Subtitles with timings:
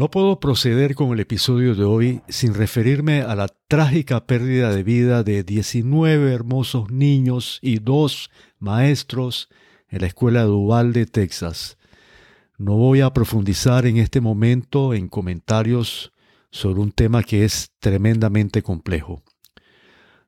[0.00, 4.82] No puedo proceder con el episodio de hoy sin referirme a la trágica pérdida de
[4.82, 9.50] vida de 19 hermosos niños y dos maestros
[9.90, 11.76] en la escuela de Uvalde, Texas.
[12.56, 16.14] No voy a profundizar en este momento en comentarios
[16.50, 19.22] sobre un tema que es tremendamente complejo.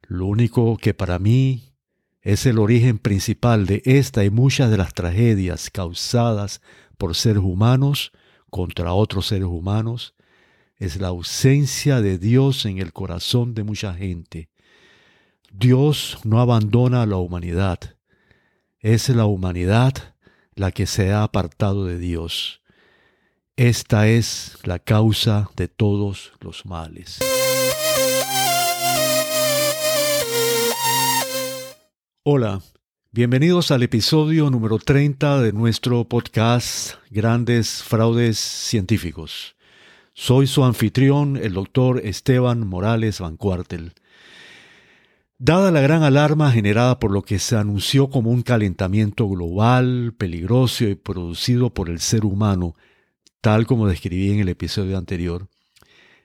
[0.03, 1.73] Lo único que para mí
[2.21, 6.61] es el origen principal de esta y muchas de las tragedias causadas
[6.99, 8.13] por seres humanos
[8.53, 10.15] contra otros seres humanos
[10.77, 14.51] es la ausencia de Dios en el corazón de mucha gente.
[15.51, 17.79] Dios no abandona a la humanidad.
[18.79, 19.95] Es la humanidad
[20.55, 22.61] la que se ha apartado de Dios.
[23.57, 27.21] Esta es la causa de todos los males.
[32.23, 32.61] Hola,
[33.15, 39.55] Bienvenidos al episodio número 30 de nuestro podcast Grandes Fraudes Científicos.
[40.15, 43.93] Soy su anfitrión, el doctor Esteban Morales Van Cuartel.
[45.37, 50.87] Dada la gran alarma generada por lo que se anunció como un calentamiento global, peligroso
[50.87, 52.77] y producido por el ser humano,
[53.43, 55.49] tal como describí en el episodio anterior,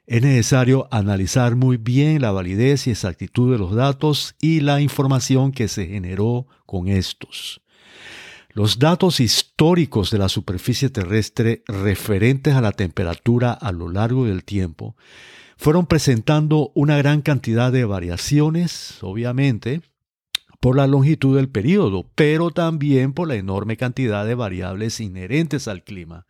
[0.07, 5.51] es necesario analizar muy bien la validez y exactitud de los datos y la información
[5.51, 7.61] que se generó con estos.
[8.53, 14.45] Los datos históricos de la superficie terrestre referentes a la temperatura a lo largo del
[14.45, 14.95] tiempo
[15.57, 19.81] fueron presentando una gran cantidad de variaciones, obviamente,
[20.61, 25.83] por la longitud del periodo, pero también por la enorme cantidad de variables inherentes al
[25.83, 26.25] clima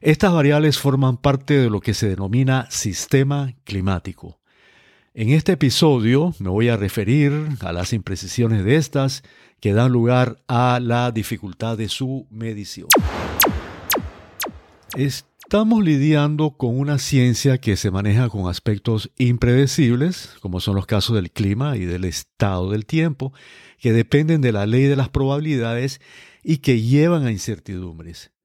[0.00, 4.38] estas variables forman parte de lo que se denomina sistema climático.
[5.14, 9.22] En este episodio me voy a referir a las imprecisiones de estas
[9.60, 12.88] que dan lugar a la dificultad de su medición.
[14.94, 21.16] Estamos lidiando con una ciencia que se maneja con aspectos impredecibles, como son los casos
[21.16, 23.32] del clima y del estado del tiempo,
[23.78, 26.02] que dependen de la ley de las probabilidades
[26.42, 28.35] y que llevan a incertidumbres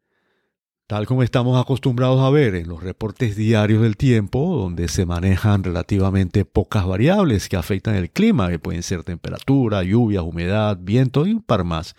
[0.92, 5.64] tal como estamos acostumbrados a ver en los reportes diarios del tiempo, donde se manejan
[5.64, 11.32] relativamente pocas variables que afectan el clima, que pueden ser temperatura, lluvia, humedad, viento y
[11.32, 11.96] un par más,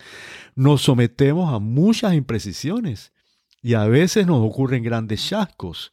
[0.53, 3.13] nos sometemos a muchas imprecisiones
[3.63, 5.91] y a veces nos ocurren grandes chascos.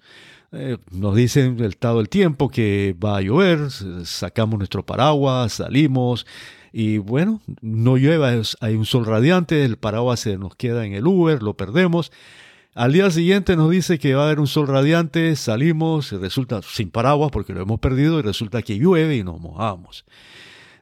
[0.53, 3.71] Eh, nos dicen el estado del tiempo que va a llover,
[4.05, 6.27] sacamos nuestro paraguas, salimos
[6.71, 11.07] y bueno, no llueve, hay un sol radiante, el paraguas se nos queda en el
[11.07, 12.13] Uber, lo perdemos
[12.75, 16.61] al día siguiente nos dice que va a haber un sol radiante, salimos y resulta
[16.63, 20.05] sin paraguas porque lo hemos perdido y resulta que llueve y nos mojamos.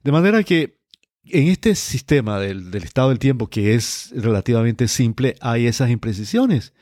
[0.04, 0.78] De manera que
[1.24, 6.72] en este sistema del, estado del tiempo que es relativamente simple hay esas imprecisiones.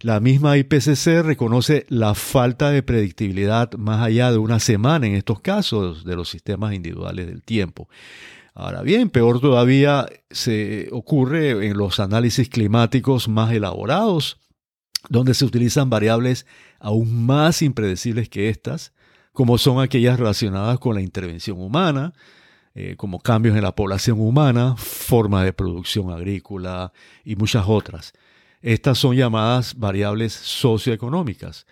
[0.00, 5.40] La misma IPCC reconoce la falta de predictibilidad más allá de una semana en estos
[5.40, 7.88] casos de los sistemas individuales del tiempo.
[8.54, 14.38] Ahora bien, peor todavía se ocurre en los análisis climáticos más elaborados,
[15.08, 16.46] donde se utilizan variables
[16.78, 18.92] aún más impredecibles que estas,
[19.32, 22.12] como son aquellas relacionadas con la intervención humana,
[22.74, 26.92] eh, como cambios en la población humana, forma de producción agrícola
[27.24, 28.12] y muchas otras.
[28.62, 31.66] Estas son llamadas variables socioeconómicas.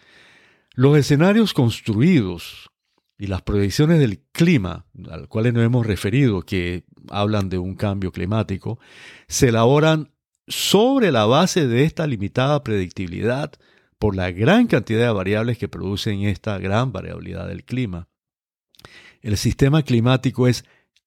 [0.75, 2.71] Los escenarios construidos
[3.19, 8.13] y las proyecciones del clima, al cual nos hemos referido, que hablan de un cambio
[8.13, 8.79] climático,
[9.27, 10.13] se elaboran
[10.47, 13.53] sobre la base de esta limitada predictibilidad
[13.99, 18.09] por la gran cantidad de variables que producen esta gran variabilidad del clima.
[19.21, 20.65] El sistema climático es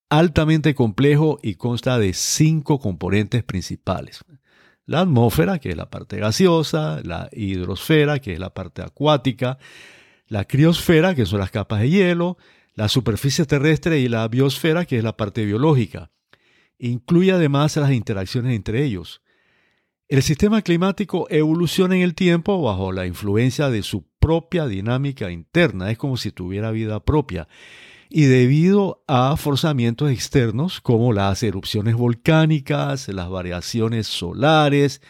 [0.09, 4.25] altamente complejo y consta de cinco componentes principales.
[4.85, 9.57] La atmósfera, que es la parte gaseosa, la hidrosfera, que es la parte acuática,
[10.31, 12.37] la criosfera, que son las capas de hielo,
[12.73, 16.09] la superficie terrestre y la biosfera, que es la parte biológica.
[16.79, 19.21] Incluye además las interacciones entre ellos.
[20.07, 25.91] El sistema climático evoluciona en el tiempo bajo la influencia de su propia dinámica interna,
[25.91, 27.49] es como si tuviera vida propia,
[28.09, 35.01] y debido a forzamientos externos como las erupciones volcánicas, las variaciones solares,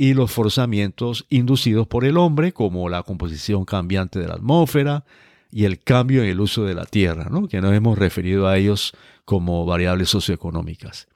[0.00, 5.04] y los forzamientos inducidos por el hombre, como la composición cambiante de la atmósfera
[5.50, 8.92] y el cambio en el uso de la tierra, que nos hemos referido a ellos
[9.24, 11.08] como variables socioeconómicas.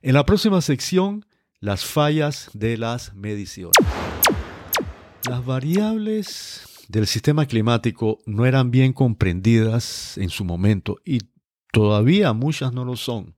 [0.00, 1.26] En la próxima sección,
[1.58, 3.76] las fallas de las mediciones.
[5.28, 11.22] Las variables del sistema climático no eran bien comprendidas en su momento y
[11.72, 13.34] todavía muchas no lo son.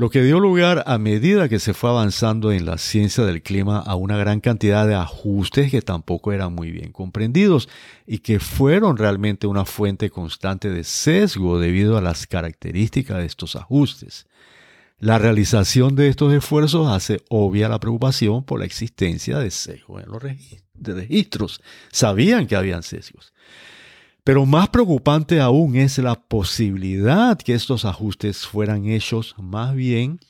[0.00, 3.80] Lo que dio lugar a medida que se fue avanzando en la ciencia del clima
[3.80, 7.68] a una gran cantidad de ajustes que tampoco eran muy bien comprendidos
[8.06, 13.56] y que fueron realmente una fuente constante de sesgo debido a las características de estos
[13.56, 14.26] ajustes.
[15.00, 20.10] La realización de estos esfuerzos hace obvia la preocupación por la existencia de sesgos en
[20.10, 21.60] los registros.
[21.92, 23.34] Sabían que habían sesgos.
[24.24, 30.20] Pero más preocupante aún es la posibilidad que estos ajustes fueran hechos más bien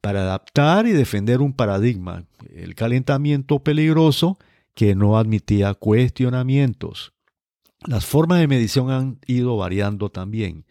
[0.00, 2.24] para adaptar y defender un paradigma,
[2.54, 4.38] el calentamiento peligroso
[4.74, 7.12] que no admitía cuestionamientos.
[7.86, 10.64] Las formas de medición han ido variando también.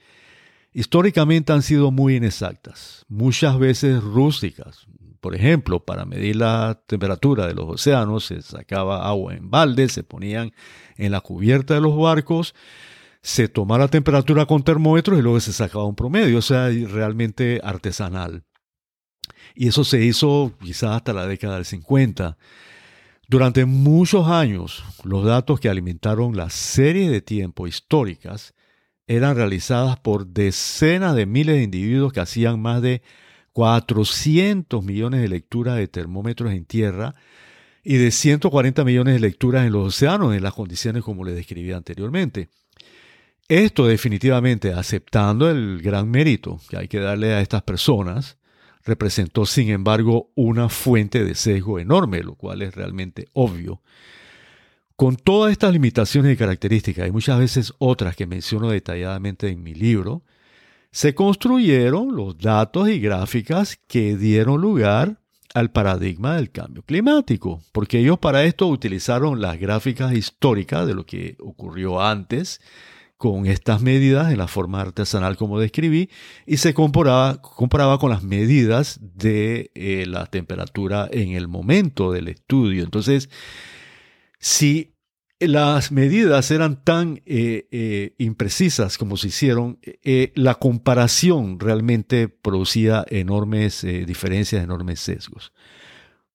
[0.74, 4.88] Históricamente han sido muy inexactas, muchas veces rústicas.
[5.22, 10.04] Por ejemplo, para medir la temperatura de los océanos se sacaba agua en baldes, se
[10.04, 10.52] ponían
[10.98, 12.56] en la cubierta de los barcos,
[13.22, 17.62] se tomaba la temperatura con termómetros y luego se sacaba un promedio, o sea, realmente
[17.64, 18.44] artesanal.
[19.54, 22.38] Y eso se hizo quizás hasta la década del 50.
[23.28, 28.56] Durante muchos años, los datos que alimentaron la serie de tiempo históricas
[29.06, 33.04] eran realizadas por decenas de miles de individuos que hacían más de
[33.54, 37.16] 400 millones de lecturas de termómetros en tierra
[37.84, 41.72] y de 140 millones de lecturas en los océanos en las condiciones como les describí
[41.72, 42.50] anteriormente.
[43.48, 48.38] Esto definitivamente, aceptando el gran mérito que hay que darle a estas personas,
[48.86, 53.82] representó sin embargo una fuente de sesgo enorme, lo cual es realmente obvio.
[54.96, 59.74] Con todas estas limitaciones y características, y muchas veces otras que menciono detalladamente en mi
[59.74, 60.24] libro,
[60.92, 65.20] se construyeron los datos y gráficas que dieron lugar
[65.54, 71.06] al paradigma del cambio climático, porque ellos para esto utilizaron las gráficas históricas de lo
[71.06, 72.62] que ocurrió antes
[73.18, 76.10] con estas medidas en la forma artesanal como describí
[76.48, 82.30] y se comparaba, comparaba con las medidas de eh, la temperatura en el momento del
[82.30, 82.84] estudio.
[82.84, 83.30] Entonces,
[84.40, 84.96] si
[85.48, 93.04] las medidas eran tan eh, eh, imprecisas como se hicieron, eh, la comparación realmente producía
[93.10, 95.52] enormes diferencias, enormes sesgos.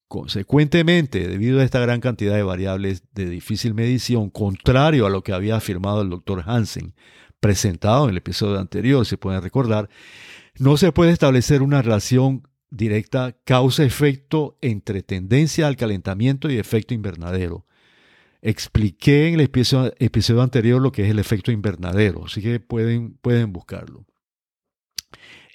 [0.08, 5.32] Consecuentemente, debido a esta gran cantidad de variables de difícil medición, contrario a lo que
[5.32, 6.94] había afirmado el doctor Hansen,
[7.38, 9.88] presentado en el episodio anterior, se pueden recordar,
[10.58, 17.66] no se puede establecer una relación directa causa-efecto entre tendencia al calentamiento y efecto invernadero
[18.48, 23.52] Expliqué en el episodio, anterior lo que es el efecto invernadero, así que pueden, pueden
[23.52, 24.06] buscarlo.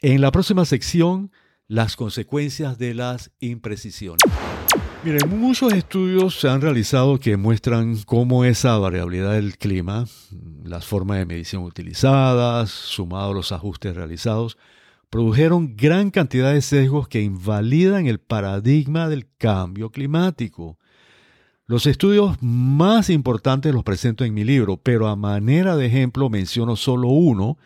[0.02, 1.32] En la próxima sección,
[1.70, 4.20] las consecuencias de las imprecisiones.
[5.06, 10.06] Miren, muchos estudios se han realizado que muestran cómo esa variabilidad del clima,
[10.66, 14.58] las formas de medición utilizadas, sumado a los ajustes realizados,
[15.10, 20.78] produjeron gran cantidad de sesgos que invalidan el paradigma del cambio climático.
[21.72, 26.76] Los estudios más importantes los presento en mi libro, pero a manera de ejemplo menciono
[26.76, 27.58] solo uno,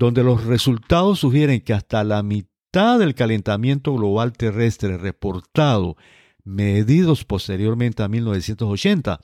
[0.00, 5.96] donde los resultados sugieren que hasta la mitad del calentamiento global terrestre reportado,
[6.42, 9.20] medidos posteriormente a 1980,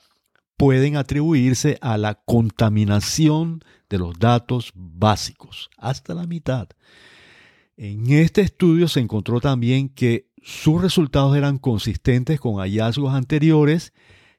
[0.55, 6.69] pueden atribuirse a la contaminación de los datos básicos, hasta la mitad.
[7.75, 13.93] En este estudio se encontró también que sus resultados eran consistentes con hallazgos anteriores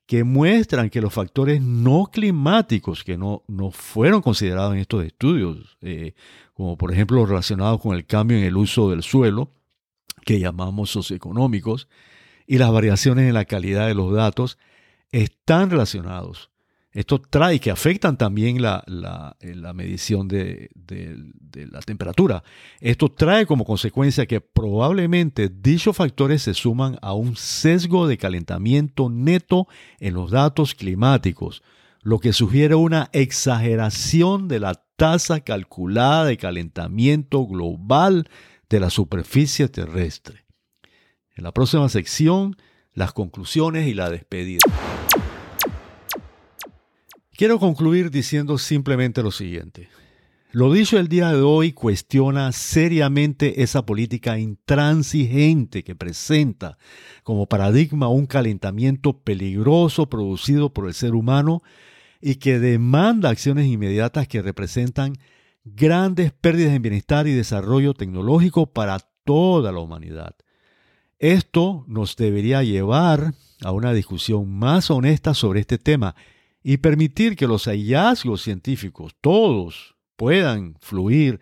[0.06, 5.79] que muestran que los factores no climáticos que no, no fueron considerados en estos estudios,
[5.81, 6.12] eh,
[6.52, 9.50] como por ejemplo los relacionados con el cambio en el uso del suelo,
[10.26, 11.88] que llamamos socioeconómicos,
[12.46, 14.58] y las variaciones en la calidad de los datos,
[15.10, 16.50] están relacionados
[16.94, 22.44] esto trae que afectan también la, eh, medición de, de, la temperatura.
[22.81, 29.10] Esto trae como consecuencia que probablemente dichos factores se suman a un sesgo de calentamiento
[29.10, 29.67] neto
[29.98, 31.65] en los datos climáticos,
[32.03, 38.29] lo que sugiere una exageración de la tasa calculada de calentamiento global
[38.70, 40.44] de la superficie terrestre.
[41.34, 42.56] En la próxima sección,
[42.93, 44.60] las conclusiones y la despedida.
[47.36, 49.88] Quiero concluir diciendo simplemente lo siguiente.
[50.53, 56.79] Lo dicho el día de hoy cuestiona seriamente esa política intransigente que presenta
[57.24, 61.64] como paradigma un calentamiento peligroso producido por el ser humano
[62.20, 65.14] y que demanda acciones inmediatas que representan
[65.64, 70.36] grandes pérdidas en bienestar y desarrollo tecnológico para toda la humanidad.
[71.19, 76.14] Esto nos debería llevar a una discusión más honesta sobre este tema
[76.66, 81.38] y permitir que los hallazgos científicos, todos, puedan fluir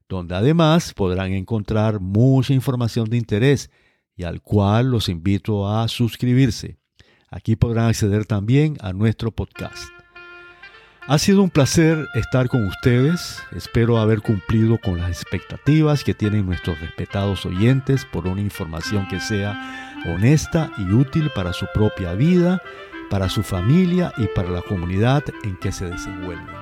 [0.08, 3.72] donde además podrán encontrar mucha información de interés
[4.16, 6.78] y al cual los invito a suscribirse.
[7.32, 9.90] Aquí podrán acceder también a nuestro podcast.
[11.08, 13.40] Ha sido un placer estar con ustedes.
[13.54, 19.20] Espero haber cumplido con las expectativas que tienen nuestros respetados oyentes por una información que
[19.20, 22.62] sea honesta y útil para su propia vida
[23.14, 26.56] para su familia y para la comunidad en que se desenvuelven.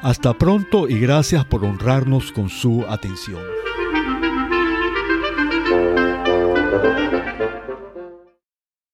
[0.00, 3.42] Hasta pronto y gracias por honrarnos con su atención.